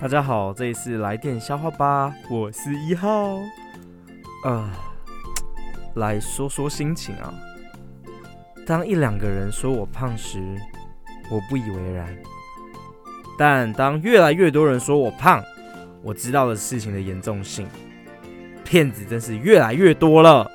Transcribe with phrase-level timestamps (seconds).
[0.00, 3.36] 大家好，这里是来电消化吧，我是一号。
[4.44, 4.70] 呃，
[5.96, 7.34] 来说说心情啊。
[8.64, 10.38] 当一两个人说我胖时，
[11.28, 12.16] 我不以为然。
[13.36, 15.42] 但当越来越多人说我胖，
[16.00, 17.66] 我知道了事情的严重性，
[18.64, 20.48] 骗子真是越来越多了。